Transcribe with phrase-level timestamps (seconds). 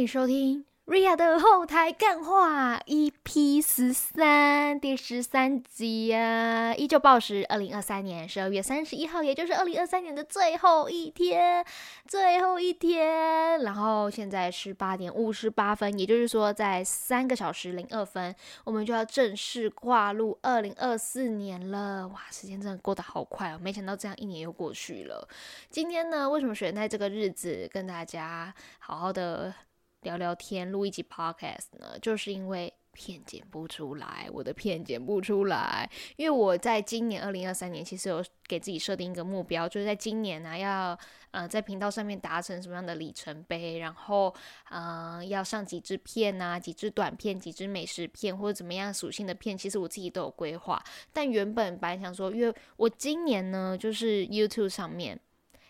[0.00, 11.64] 迎收听 Ria 的后台干话 EP 十三第十三集啊，依旧报时，二零二三年十二月三十一号，也就是二零二三年的最后一天，
[12.08, 13.60] 最后一天。
[13.60, 22.08] 然后现在是八点五十八分，也就是说，在三个小时零二分，我们就要正式跨入二零二四年了。
[22.08, 23.58] 哇，时间真的过得好快哦！
[23.62, 25.28] 没想到这样一年又过去了。
[25.68, 29.54] 今天呢，为什么选在这个日子跟大家好好的？
[30.02, 35.88] 聊聊天，录一集 podcast 呢，就是因为片剪不出来，我的片剪不出来。
[36.16, 40.98] 因为我在今年二零二三年，其实有给自己设定一个目标，就是在今年呢，要
[41.32, 44.34] 呃在频道上面达成什么样的里程碑，然后
[44.70, 50.82] 呃要上几支片啊，几支短片，几支美食片或者怎么样属性的片，其实我自己都有规划。
[51.12, 55.20] 但原本本来想说，因为我今年呢，就是 YouTube 上面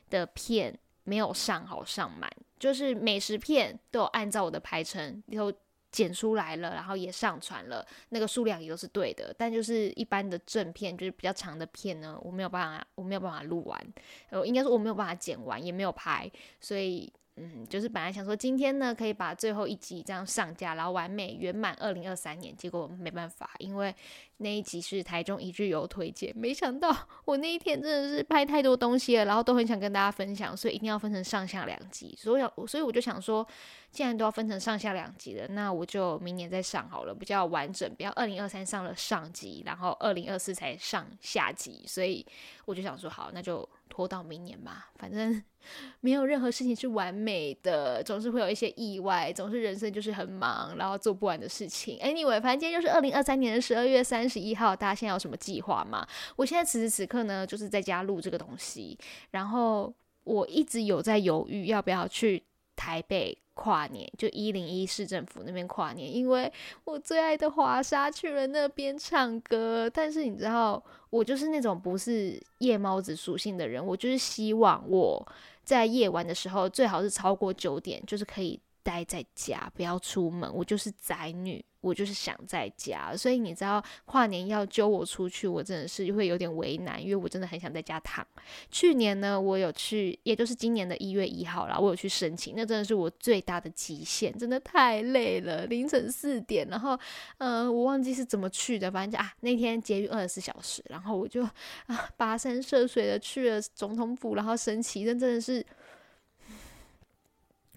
[0.09, 2.31] 的片没有上好上满。
[2.61, 5.53] 就是美食片都有按照我的排程都
[5.91, 9.35] 剪出来了，然后也上传了，那个数量也都是对的。
[9.37, 13.95] 但就是一般的正片，就是比较长的片呢，我没有办法，我没有办法录完，
[14.29, 17.13] 呃，应该是我没有办法剪完，也没有拍，所以。
[17.37, 23.95] 嗯，就是本来想说今天呢可以把最后一集这样上架，然后完美圆满二零二三年，结果没办法，因为
[24.39, 33.47] 那一集是台中一日游推荐，没想到 我那一天真的是拍太多东西了，然后都很想跟大家分享，所以一定要分成上下两集，所以所以我就想说，
[33.91, 42.27] 既然都要分成上下两集了，那我就明年再上好了，比较完整，不要二零二三上了上集，然后二零二四才上下集，所以
[42.67, 43.67] 我就想说好，那就。
[43.91, 45.43] 拖到明年吧，反正
[46.01, 51.99] 没有任何事情是完美的，总是会有一些意外，总是人生就是很忙，然后做不完的事情。
[51.99, 56.07] Anyway，反正今天就是二零二三年的十二月三十一号，大家现在有什么计划吗？
[56.37, 58.97] 我现在此时此刻呢，就是在家录这个东西，
[59.33, 59.93] 然后
[60.25, 62.43] 我一直有在犹豫要不要去
[62.81, 63.37] 台北。
[63.53, 66.51] 跨年就一零一市政府那边跨年，因为
[66.85, 69.91] 我最爱的华莎去了那边唱歌。
[69.93, 75.23] 但是你知道，我就是那种不是夜猫子属性的人，我就是希望我
[75.63, 80.51] 在夜晚的时候最好是超过九点，就是可以待在家，不要出门。
[80.55, 81.63] 我就是宅女。
[81.81, 88.27] 我就是想在家，所以你知道跨年要揪我出去，我真的是会有点为难，因为我真的很想在家躺。
[88.71, 96.99] 去年呢，我有去，也就是今年的一月一号啦，我有去申请，那真的是我最大的极限，真的太累了，凌晨四点，然后，
[97.39, 101.43] 呃，我忘记是怎么去的，反正就啊，那天节约二十四小时，然后我就
[101.87, 105.65] 啊，跋山涉水的去了总统府，然后升旗，那真的是。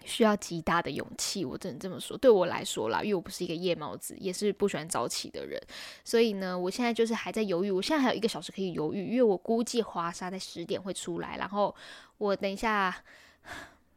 [0.04, 2.16] 需要极大的勇气，我只能这么说。
[2.16, 5.60] 对我来说啦，因为我不是一个夜猫子，也是不喜欢早起的人，
[6.04, 7.70] 所以呢，我现在就是还在犹豫。
[7.70, 11.74] 我现在还有一个小时可以犹豫，因为我估计华沙在十点会出来，然后
[12.18, 12.94] 我等一下，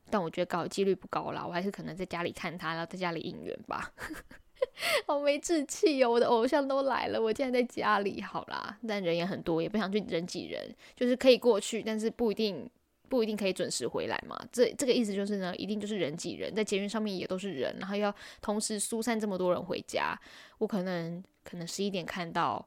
[0.09, 3.91] 但我觉得高几率不高啦，我还是可能在家里看他，然后在家里应援吧。
[5.06, 12.69] 好没志气哦，我的偶像都来了，我现在在家里好啦，但人也很多，也不想去人挤人，就是可以过去，但是不一定。
[13.09, 14.38] 不一定可以准时回来嘛？
[14.51, 20.18] 这这个意思就是呢，一定就是人挤人，在捷运上面也都是人，然后要同时疏散这么多人回家。
[20.57, 22.66] 我可能可能十一点看到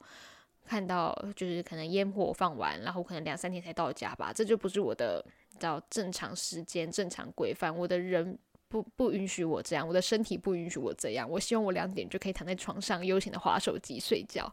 [0.67, 4.33] 看到，就是可能烟火放完，然后可能两三点才到家吧。
[4.33, 5.25] 这就不是我的
[5.59, 7.77] 叫正常时间、正常规范。
[7.77, 11.29] 我的人不不允许我这样，我的身体不允许我这样。
[11.29, 14.53] 我希望我两点就可以躺在床上悠闲的划手机睡觉。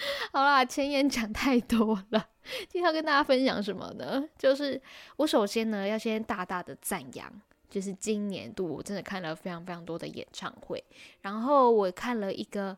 [0.32, 2.28] 好啦，前言讲太多了。
[2.68, 4.24] 今天要跟大家分享什么呢？
[4.38, 4.80] 就是
[5.16, 7.30] 我首先呢要先大大的赞扬，
[7.68, 10.82] 就是今年度我真的看了非常非常多的演唱会。
[11.20, 12.76] 然后我看了一个，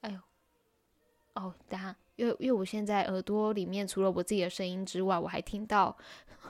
[0.00, 0.18] 哎呦，
[1.34, 5.96] 哦，等下，因为因为我现在耳朵里面除了我自己的声音之外，我还听到。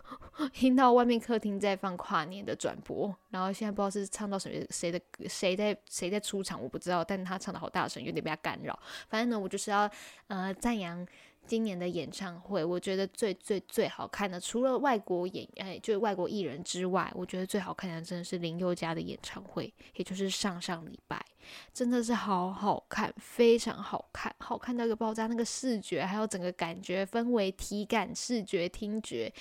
[0.52, 8.78] 听到外面客厅在放跨年的转播，然后现在不知道是唱到谁谁的谁在谁在出场，我不知道，但他唱的好大声，有点被他干扰。
[9.08, 9.90] 反正呢，我就是要
[10.28, 11.04] 呃赞扬
[11.48, 21.24] 今年的演唱会，我觉得最最最好看的，除了外国演哎就外国艺人之外，我觉得最好看的真的是林宥嘉的演唱会，也就是上上礼拜，
[21.72, 29.32] 真的是好好看，非常好看，好看到一个爆炸，那个视觉还有整个感觉氛围、体感、视觉、听觉。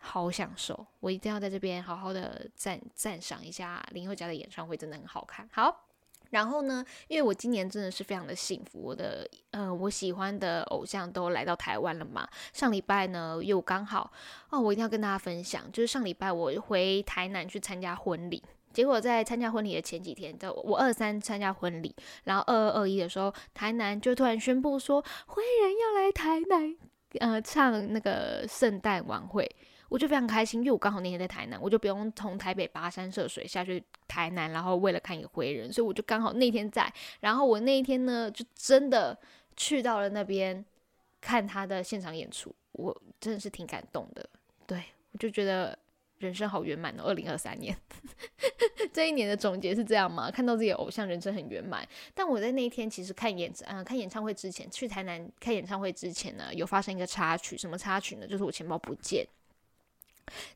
[0.00, 5.46] 好享受，我一定要在这边好好的赞赞赏一下林宥嘉的演唱会，真的很好看。
[5.52, 5.87] 好，
[6.30, 12.28] 然后呢，因为我今年真的是非常的幸福，我的呃我喜欢的偶像都来到台湾了嘛。
[12.52, 14.12] 上礼拜呢又刚好
[14.50, 18.42] 哦，我一定要跟大家分享，就是上礼拜我回台南去参加婚礼，
[18.72, 21.94] 结果在参加婚礼的前几天，在我二三参加婚礼，
[22.24, 26.76] 然后二二二一的时候，台南就突然宣布说，灰人要来台南
[27.20, 29.48] 呃唱那个圣诞晚会。
[29.88, 36.92] 我就非常开心，因为我刚好那天在台南，我就不用从台北跋山涉水下去台南，然后为了看一个灰人，所以我就刚好那天在。
[37.20, 39.18] 然后我那一天呢，就真的
[39.56, 40.64] 去到了那边
[41.20, 44.28] 看他的现场演出，我真的是挺感动的。
[44.66, 45.76] 对我就觉得
[46.18, 47.74] 人生好圆满哦，二零二三年
[48.92, 50.30] 这一年的总结是这样吗？
[50.30, 51.88] 看到自己偶像，人生很圆满。
[52.12, 58.26] 但我在那一天其实看演嗯看演唱会之前，去台南看演唱会之前呢，有发生一个插曲，什么插曲呢？
[58.26, 59.26] 就是我钱包不见。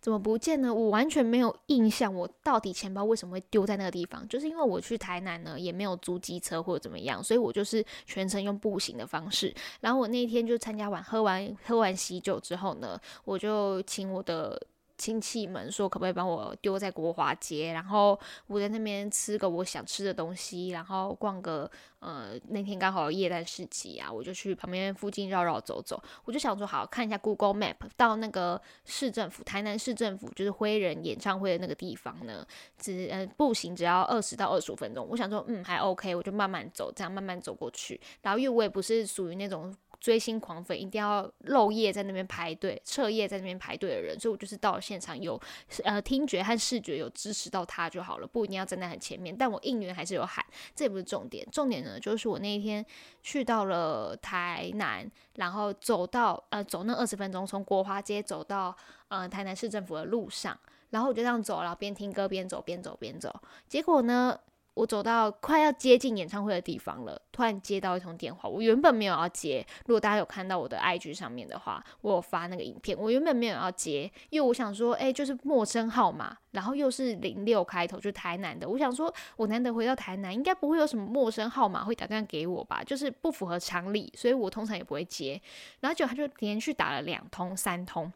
[0.00, 0.72] 怎么不见呢？
[0.72, 4.26] 我完全没有印象，我到底钱包为什么会丢在那个地方？
[4.28, 9.54] 就是因为我去台南呢，也没有租机车或者怎么样，所以我就是全程用步行的方式。
[9.80, 14.60] 然后我那天就参加完喝完喝完喜酒之后呢，我就请我的。
[14.98, 26.02] 亲戚们说可不可以帮我丢在国华街，然后我在那边吃个我想吃的东西，然后逛个呃那天刚好夜诞市集啊，我就去旁边附近绕绕走走。
[26.24, 32.46] 我就想说好看一下 Google Map 到那个市政府台南市政府就是灰人演唱会的那个地方呢，
[32.78, 35.06] 只呃步行只要二十到二十五分钟。
[35.08, 38.00] 我想说嗯还 OK，我就慢慢走，这样慢慢走过去。
[38.20, 39.74] 然后因为我也不是属于那种。
[40.02, 45.40] 追星狂粉一定要漏夜在那边排队，彻夜在那边排队的人，所以我就是到了现场有
[45.84, 49.32] 呃听觉和视觉有支持到他就好了，不一定要站在很前面。
[49.34, 50.44] 但我应援还是有喊，
[50.74, 52.84] 这也不是重点，重点呢就是我那一天
[53.22, 58.76] 去到了台南，然后走到呃走那二十分钟，从国华街走到
[59.06, 60.58] 呃台南市政府的路上，
[60.90, 63.32] 然后我就这样走，然后边听歌边走边走边走，
[63.68, 64.36] 结果呢。
[64.74, 68.48] 我走到快要接近演唱会的地方了，突然接到一通电话。
[68.48, 72.98] 我原本没有要接，如果大家有看到我的 IG 上面的话，我有发那个影片。
[72.98, 78.66] 我原本没有要接，因为我想说，哎，就是陌生号码，然后又是零六开头，就台南的。
[78.66, 82.82] 我想说，我难得回到台南，应该不会有什么陌生号码会打电话给我吧？
[82.82, 85.40] 就是不符合常理，所以我通常也不会接。
[85.80, 88.10] 然后就他就连续打了两通、三通。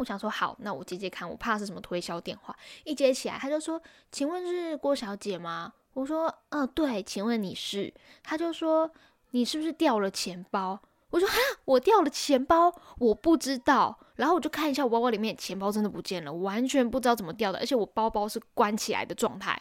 [0.00, 2.56] 我想说好，那我接接看，我怕是什么推销电话。
[2.84, 3.78] 一接起来，他就说
[4.10, 7.92] ：“请问是郭小姐吗？”我说：“嗯，对，请问你是？”
[8.24, 8.90] 他就说
[9.32, 10.80] ：“你是不是掉了钱包？”
[11.10, 11.34] 我说：“哈，
[11.66, 19.60] 我掉了钱包，我不知道。”然后我就看一下我包包里面，钱包真的不见了，完全不知道怎么掉的，而且我包包是关起来的状态，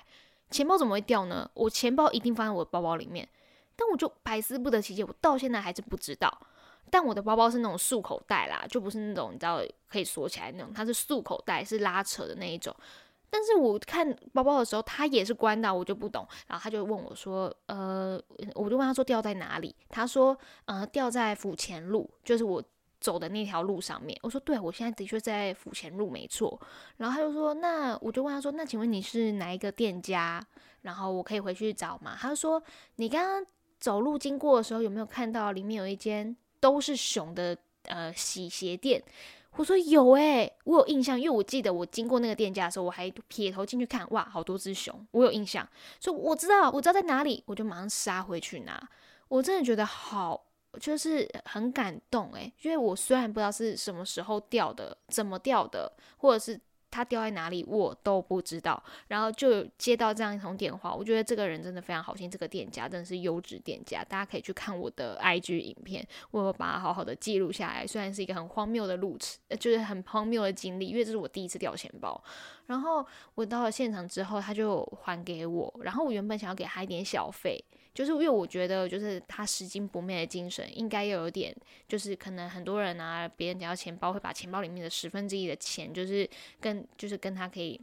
[0.50, 1.52] 钱包怎么会掉呢？
[1.54, 3.28] 我钱包一定放在我的包包里面，
[3.76, 6.40] 但我就百思不得其解，我到现在还是不知道。
[6.90, 12.76] 但我的包包是那种束口袋啦，就不是那种你知道可以锁起来那种，它是束口袋，是拉扯的那一种。
[13.32, 16.28] 但是我看包包的时候，它也是关的，我就不懂。
[16.48, 18.20] 然后他就问我说：“呃，
[18.56, 22.64] 我就问他说掉在哪里？”他说：“呃，掉在府前路，就是我
[23.00, 26.60] 走的那条路上面。”我说：“对，我现在的确在府前路，没错。”
[26.98, 30.44] 然后他就说：“那我就问他说：那请问你是哪一个店家？
[30.82, 32.60] 然后我可以回去找吗？”他就说
[32.98, 33.46] ：“你刚刚
[33.80, 39.04] 走路经过的时候，有没有看到里面有一间？”都是熊的呃洗鞋店，
[39.56, 45.68] 我说有诶，我有印象，因为我记得我经过那个店家的时候，我还撇头进去看，哇，好多只熊，我有印象，
[46.00, 48.90] 所以我知道，我知道在哪里，我就马上杀回去拿。
[49.28, 50.46] 我真的觉得好，
[50.80, 56.60] 就是很感动诶，因为我虽然不知道是什么时候掉的，怎么掉的，或者是。
[56.92, 67.86] 他掉在哪里我都不知道，然后就接到这样一通电话，我觉得这个人真的非常好心，这个店家真的是优质店家，大家可以去看我的 IG 影片，我会把它好好的记录下来。
[67.86, 72.22] 虽然是一个很荒谬的路程，就是很荒谬的经历，因为这是我第一次掉钱包。
[72.70, 77.64] 然后我到了现场之后，他就还给我，然后我原本想要给他一点小费。
[77.92, 81.54] 就是因为我觉得，就是他拾金不昧的精神，应该又有点，
[81.88, 86.30] 就是可能很多人啊，别人捡到钱包会把钱包里面的十分之一的钱，就是
[86.62, 87.82] 跟就是跟他可以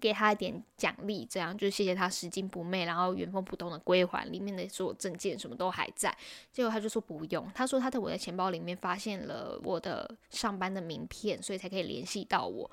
[0.00, 6.16] 给他一点奖励，这样就谢谢他拾金不昧，然后原封不动的归还里面的所有证件，什么都还在。
[6.52, 12.70] 结果他就说不用，他说他在我的钱包里面发现了我的上班的名片，所以才可以联系到我。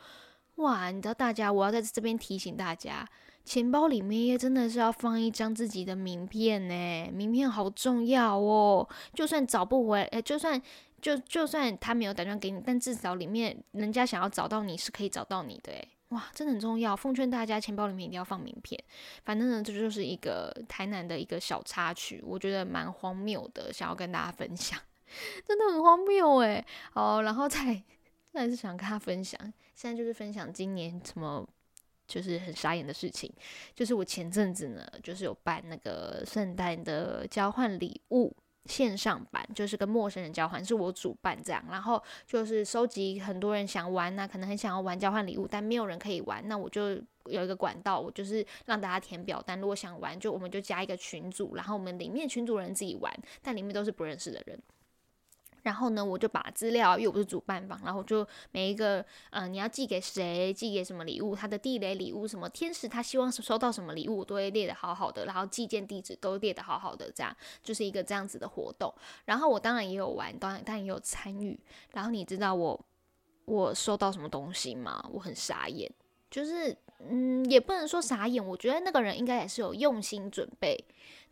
[0.55, 3.07] 哇，你知道大家，我要在这边提醒大家。
[3.43, 8.87] 钱包里面也真的是要放一张自己的名片呢，名片好重要哦。
[9.13, 10.59] 就算找不回，哎，就算
[10.99, 16.95] 就就算他没有打电话给你，但至少里面人家想要找到你是可以找到你的，哎，哇，真的很重要。
[16.95, 18.83] 奉劝大家，钱包里面一定要放名片。
[19.23, 24.79] 反正呢，这就是一个台南的一个小插曲，我觉得蛮荒谬的，想要跟大家分享，
[25.47, 26.65] 真的很荒谬哎。
[26.93, 27.83] 哦，然后再
[28.35, 29.39] 再是想跟他分享，
[29.73, 31.47] 现在就是分享今年什么。
[32.07, 33.33] 就是很傻眼的事情，
[33.73, 38.31] 就是我前阵子呢，就是有办那个圣诞的交换礼物
[38.65, 46.89] 线上版，就是跟陌生人交换，是我主办这样，然后就是收集很多人想玩那可能很想要玩交换礼物，但没有人可以玩，那我就
[47.25, 53.11] 有一个管道，我就是让大家填表单，如果想玩，就我们就加一个群组，然后我们里面群组人自己玩，
[53.41, 54.61] 但里面都是不认识的人。
[55.65, 68.93] 然后呢，我就把资料，因为我不是主办方，然后就每一个，呃，你要寄给谁，寄给什么礼物，他的地雷礼物，什么天使他希望收到什么礼物，我都会列的好好的，然后寄件地址都列的好好的，这样就是一个这样子的活动。
[69.25, 71.59] 然后我当然也有玩，当然但也有参与。
[71.93, 72.85] 然后你知道我
[73.45, 75.03] 我收到什么东西吗？
[75.11, 75.91] 我很傻眼，
[76.29, 76.77] 就是
[77.09, 80.77] 嗯，也不能说傻眼，我觉得那个人应该也是有用心准备。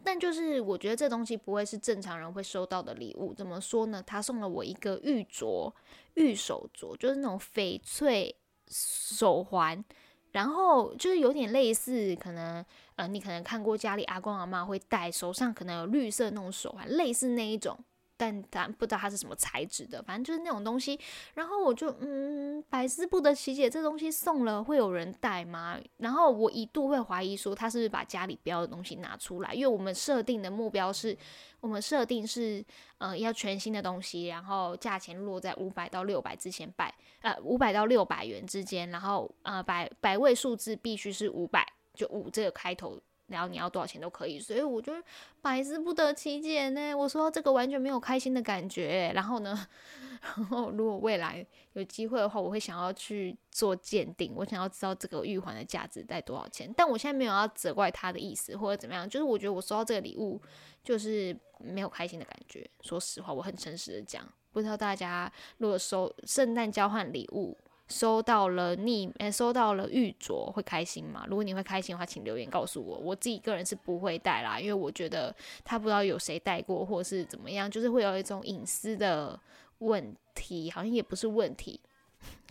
[0.04, 3.34] 但就是我觉得这东西不会是正常人会收到的礼物。
[3.34, 4.04] 怎么说呢？
[4.06, 5.72] 他送了我一个玉镯、
[6.16, 8.36] 玉手镯，就是那种翡翠
[8.68, 9.84] 手环，
[10.32, 17.78] 然后就是有点类似，可能呃，你可能看过家里阿公阿妈会戴，手上可能有绿色那种手环，类似那一种。
[18.16, 21.00] 但但不知道它是什么材质的，反正就是那种东西。
[21.34, 25.80] 然后我就嗯，百思不得其解，这东西送了会有人带吗？
[25.98, 29.54] 然后我一度会怀疑说，他是不是把家里标的东西拿出来？
[29.54, 31.18] 因为我们设定的目标是，
[31.60, 32.64] 我们设定是
[33.00, 43.00] 呃要全新的东西，然后价钱落在五百到六百之前百呃五百到六百元之间，然后呃百百位数字必须是五百，就五这个开头。
[43.34, 44.94] 然后你要多少钱都可以，所以我就
[45.42, 46.96] 百思不得其解呢。
[46.96, 49.12] 我说这个完全没有开心的感觉。
[49.14, 49.68] 然后呢，
[50.38, 56.72] 然后如果未来有机会的话，我会想要去做鉴定，我想要知道这个玉环的价值在多少钱。
[56.78, 60.40] 但我现在没有要责怪他的意思或者怎么样，就是我觉得我收到这个礼物
[60.84, 62.70] 就是没有开心的感觉。
[62.82, 67.58] 说实话，我很诚实的讲，不知道大家如果收圣诞交换礼物。
[67.90, 71.26] 收到了你，诶，收到了玉镯，会开心吗？
[71.28, 72.98] 如果你会开心的话，请留言告诉我。
[72.98, 79.40] 我自己个人是不会戴啦，因为我觉得他不知道有谁戴过，或是怎么样，就是会有一种隐私的
[79.80, 81.80] 问题，好像也不是问题，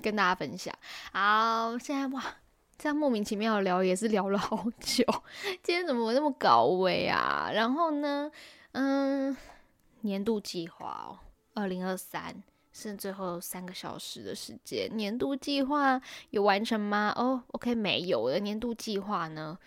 [0.00, 0.72] 跟大家分享。
[1.12, 2.22] 好，现在哇，
[2.78, 5.04] 这样莫名其妙的聊也是聊了好久，
[5.64, 7.50] 今天怎么那么搞味啊？
[7.52, 8.30] 然后呢，
[8.72, 9.36] 嗯，
[10.02, 11.18] 年度计划哦，
[11.54, 12.42] 二零二三。
[12.72, 16.00] 剩最后三个小时的时间，年度计划
[16.30, 17.12] 有完成吗？
[17.16, 19.58] 哦，OK，没有的年度计划呢，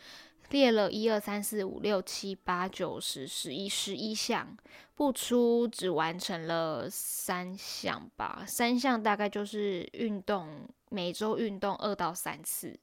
[0.49, 4.57] 列了一二三四五六七八九十十一十一项，
[4.95, 8.43] 不出只完成了三项吧。
[8.47, 12.79] 三项大概就是运动，每周运动二到三次，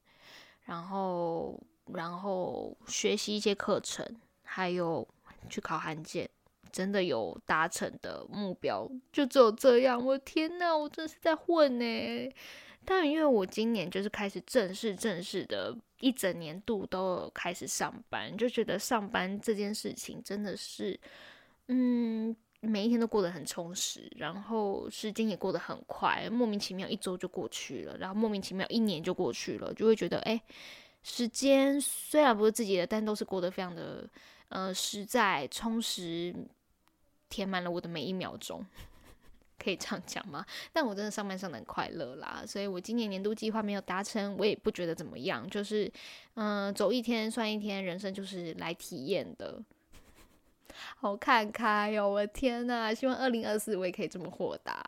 [0.65, 1.61] 然后
[1.93, 4.07] 然后学习一些课程，
[4.45, 5.07] 还有
[5.51, 6.31] 去考函检。
[6.73, 10.03] 真的有达成的目标，就只有这样。
[10.05, 12.33] 我天呐，我真是在混呢！
[12.85, 20.99] 但因为我今年就是开始正式正式的，一整年度都有开始上班，就觉得上班这件事情真的是，
[21.69, 30.43] 嗯，每一天都过得很充实，然后时间也过得很快，莫名其妙一周就过去了，然后莫名其妙一年就过去了，就会觉得，哎，
[31.05, 34.09] 时间虽然不是自己的，但都是过得非常的，
[34.49, 36.35] 呃，实在充实。
[37.33, 38.63] 填满了我的每一秒钟，
[39.59, 40.45] 可以这样讲吗？
[40.71, 45.91] 但我真的上班上的很快乐啦，所以我今年年度计划没有达成，我也不觉得怎么样，就是
[46.35, 49.63] 嗯，走一天算一天，人生就是来体验的。
[50.97, 52.95] 好看开哟，我的天呐！
[52.95, 54.85] 希望二零二四我也可以这么豁达。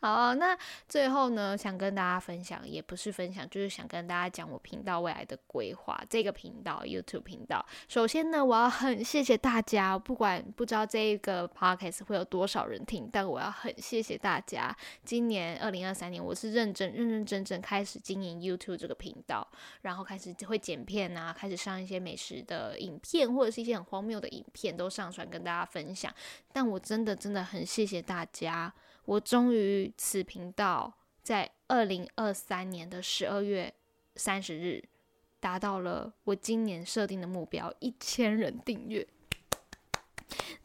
[0.00, 0.56] 好，那
[0.88, 6.00] 最后呢，想跟大家分享，也不是分享，就是想跟大家讲我频道未来的规划。
[6.08, 14.76] 这个频道 YouTube 频道，首先呢，我要很谢谢大家，不管不知道这一个 Podcast 会有多少人听，但我要很谢谢大家。
[15.04, 19.46] 今年二零二三年，我是认真认认真真开始经营 YouTube 这个频道，
[19.82, 26.12] 然后开始会剪片啊，开始上一些美食的影片，或者是一些很荒谬的影片都上传跟大家分享。
[26.52, 28.72] 但我真的真的很谢谢大家。
[29.04, 30.92] 我终于此频道
[31.22, 33.72] 在二零二三年的十二月
[34.16, 34.84] 三十日
[35.38, 39.06] 达到了我今年设定的目标一千人订阅，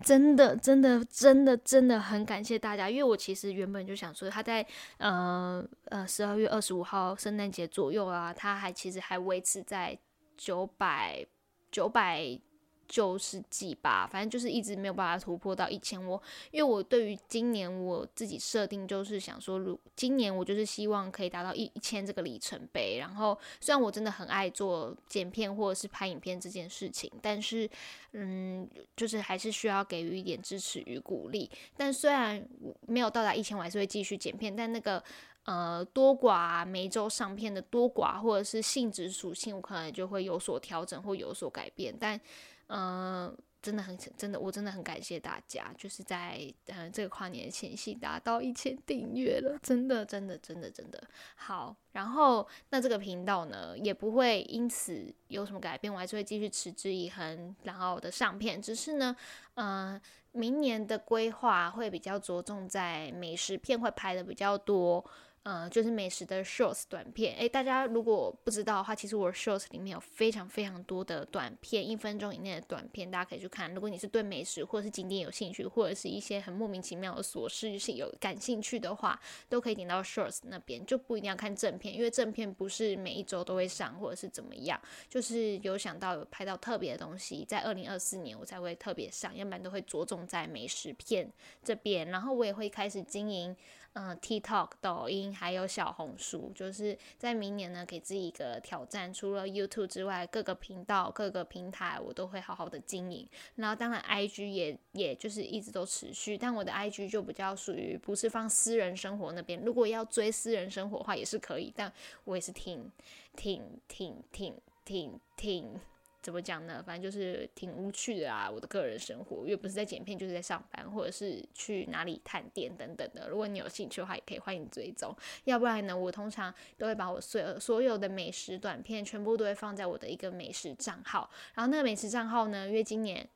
[0.03, 4.65] 真的真的真的真的很感谢大家，因为我其实原本就想说他在
[4.97, 9.97] 呃呃十二月二十五号圣诞节左右啊，他还其实还维持在
[10.37, 11.25] 九百
[11.71, 12.39] 九百。
[12.87, 16.03] 九十几吧，反正就是一直没有办法突破到一千。
[16.05, 22.97] 我因为我对于今年我自己设定就是想说，如今年我就是希望可以达到一一千这个里程碑。
[22.99, 27.69] 然后虽然我真的很爱做剪片或者是拍影片这件事情，但是
[28.13, 31.49] 嗯，就是还是需要给予一点支持与鼓励。
[31.75, 32.45] 但虽然
[32.87, 34.55] 没有到达一千，我还是会继续剪片。
[34.55, 35.03] 但那个
[35.45, 41.95] 呃多寡每周上片的多寡或者是性质属性，我可能就会有所调整或有所改变。
[41.99, 42.19] 但
[42.67, 51.03] 嗯，真的很真的，我真的很感谢大家，就是在呃这个跨年前夕达到一千订阅了，真的真的真的真的
[51.35, 51.75] 好。
[51.91, 58.61] 然后那这个频道呢，也不会因此有什么改变，我还是会继续持之以恒，然后我的上片。
[58.61, 59.15] 只是呢，
[59.55, 59.99] 嗯，
[60.31, 65.03] 明年的规划会比较着重在美食片，会拍的比较多。
[65.45, 73.71] 呃，就是美食的 shorts 短片，诶，大家如果不知道的话，其实我 shorts 里面有非常非常多的短片，一分钟以内的短片，大家可以去看。
[73.71, 91.31] 如果你是对美食或者是景点有兴趣，或者是一些很莫名其妙的琐事是有感兴趣的话，都可以点到 shorts 那边，就不一定要看正片，因为正片不是每一周都会上，或者是怎么样，就是有想到有拍到特别的东西，在二零二四年我才会特别上，要不然都会着重在美食片
[91.63, 93.55] 这边，然后我也会开始经营。
[93.97, 99.13] 嗯，TikTok、抖音还有小红书，就是在明年呢，给自己一个挑战。
[99.13, 103.25] 除了 YouTube 之外，各个频道、各个平台我都会好好的经营。
[103.55, 109.63] 然后，当然 IG 也也就是一直都持续，但我的 IG 就比较属于不是放私人生活那边。
[109.63, 111.89] 如果要追私人生活的话，也是可以，但
[112.25, 112.91] 我也是挺
[113.37, 115.79] 挺挺挺挺挺。
[116.25, 116.81] 怎么讲呢？
[116.83, 123.29] 反正就是挺无趣的啊，我的个人生活，又不是在剪片，就是在上班，或者是去哪里探店等等的。
[123.29, 125.15] 如果你有兴趣的话，也可以欢迎追踪。
[125.43, 131.29] 要不然呢，我通常都会把我所有所有的美食短片全部都会放在我的一个美食账号。
[131.53, 133.29] 然后那个美食账号呢，因为今年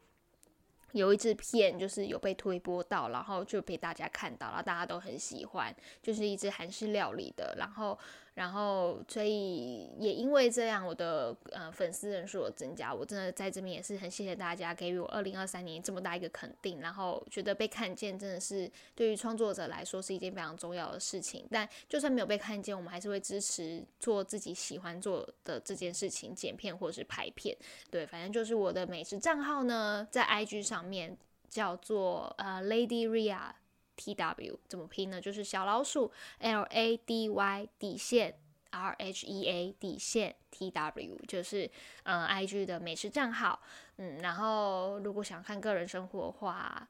[0.93, 7.99] 有一支片就是有被推播到，然后就被大家看到了，大家都很喜欢，就是一支韩式料理的，然后。
[8.33, 12.93] 然后，所以也因为这样，我的呃粉丝人数有增加。
[12.93, 16.79] 我真的在这边也是很谢谢大家给予我二零二三年这么大一个肯定。
[16.79, 21.45] 然后觉得被看见真的是对于创作者来说是一件非常重要的事情。
[21.51, 27.55] 但就算没有被看见，我们还是会支持做自己喜欢做的这件事情，剪片或者是拍片。
[27.91, 31.17] 对，反正就是我的美食账号呢，在 IG 上面
[31.49, 33.51] 叫做呃 Lady Ria。
[33.99, 35.19] T W 怎么拼呢？
[35.19, 38.39] 就是小老鼠 L A D Y 底线
[38.69, 41.69] R H E A 底线 T W，就是
[42.03, 43.59] 嗯 I G 的美食账号。
[43.97, 46.87] 嗯，然后如果想看个人生活的话。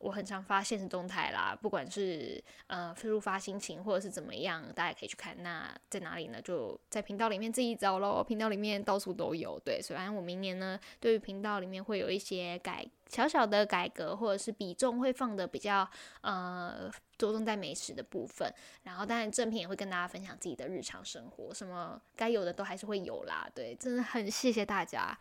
[0.00, 5.36] 我很常发现实动态啦，不管是呃抒发心情或者是怎么样，大家可以去看。
[5.42, 6.40] 那在哪里呢？
[6.40, 9.60] 就在频道里面自己找喽，频道里面到处都有。
[9.60, 15.86] 对，虽然我明年呢，对于频道里面会有一些改小小的改革，或者是比重会放的比较
[16.22, 18.50] 呃着重在美食的部分。
[18.84, 23.46] 然后当然正片也会跟大家分享自己的日常生活，什么该有的都还是会有啦。
[23.54, 25.14] 对，真的很谢谢大家，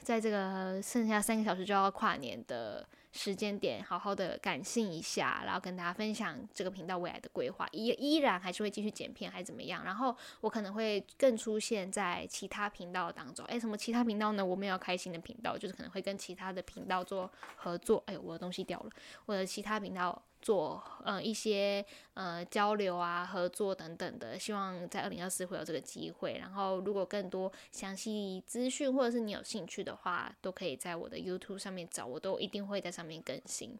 [0.00, 2.88] 在这个剩下三个小时就要跨年的。
[3.16, 9.84] 时间点，好好的感性一下，然后跟大家分享这个频道未来的规划，依依然还是会继续剪片，还是怎么样？
[9.84, 13.46] 然后我可能会更出现在其他频道当中。
[13.46, 14.44] 哎，什么其他频道呢？
[14.44, 18.02] 我们要开心的频道，就是可能会跟其他的频道做合作。
[18.06, 18.90] 哎，我的东西掉了，
[19.26, 20.20] 我的其他频道。
[20.44, 26.36] 做呃一些呃交流啊合作等等的，希望在二零二四会有这个机会。
[26.38, 33.76] 然后如果更多详细资讯或者是你有兴趣的话，都可以在我的 YouTube 上面找，我都一定会在上面更新。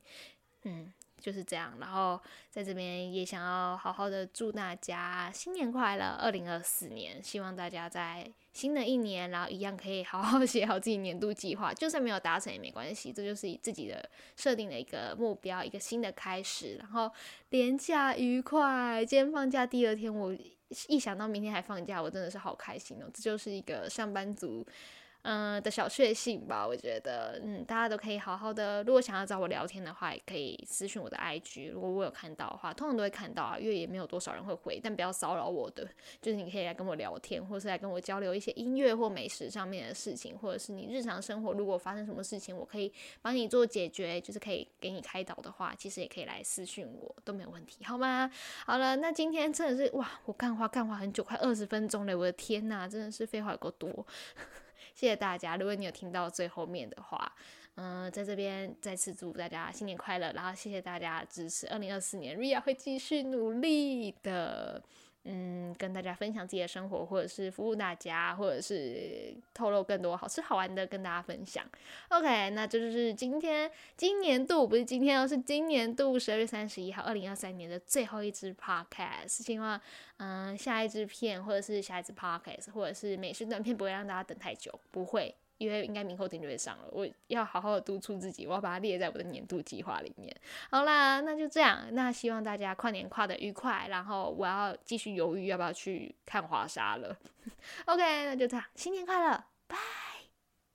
[0.62, 0.92] 嗯。
[1.20, 16.76] 就是这样，然后在这边也想要好好的祝大家新年快乐，二零二四年，希望大家在新的一年，然后一样可以好好 写好自己年度计划，就算没有达成也没关系，这就是自己的设定的一个目标，一个新的开始。
[16.76, 17.10] 然后
[17.50, 20.34] 廉假愉快，今天放假第二天，我
[20.88, 24.64] 一想到明天还放假，我真的是好开心哦，这就是一个上班族。
[25.24, 28.84] 嗯的小确幸吧，我觉得，嗯，大家都可以好好的。
[28.84, 31.72] 如果想要找我聊天的话，也可以私信我的 IG。
[31.72, 34.78] 如果我有看到的话，通常都会看到啊，因为也没有多少人会回。
[34.84, 35.88] 但不要骚扰我的，
[36.20, 48.30] 就是你可以来跟我聊天，或是来跟我交流一些音乐或美食上面的事情，或者是你日常生活如果发生什么事情，我可以帮你做解决，就是可以给你开导的话，其实也可以来私信我，都没有问题，好吗？
[48.66, 54.06] 好了，那今天真的是哇，我干话干话很久，快二十分钟了，我的天呐，真的是废话有够多。
[54.94, 57.33] 谢谢大家，如果你有听到最后面的话，
[57.74, 64.83] 嗯，在这边再次祝大家新年快乐，然后谢谢大家支持，二零二四年 Ria 会继续努力的。
[65.24, 71.64] 嗯，跟大家分享自己的生活，或者是服务大家，或者是透露更多好吃好玩的跟大家分享。
[72.08, 79.28] OK，那这就是今天今年度不是今天哦，是今年度十二月三十一号，二零二三年的最后一支 Podcast。
[79.28, 79.80] 希望
[80.18, 85.34] 嗯下一支片或者是下一支 Podcast 或者是美食短片不会让大家等太久，不会。
[85.58, 90.34] 因为应该明后天就会上了，我要好好的督促自己，我要把它列在我的年度计划里面。
[90.70, 97.16] 好啦，那就这样，那希望大家跨年跨的愉快，然后我要继续犹豫要不要去看华沙了。
[97.86, 100.03] OK，那就这样，新年快乐，拜。